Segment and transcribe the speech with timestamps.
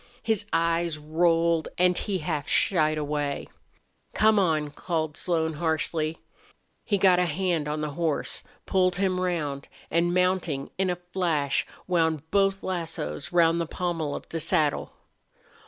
[0.23, 3.47] His eyes rolled and he half shied away.
[4.15, 6.17] "Come on!" called Slone, harshly.
[6.83, 11.67] He got a hand on the horse, pulled him round, and, mounting in a flash,
[11.85, 14.91] wound both lassos round the pommel of the saddle.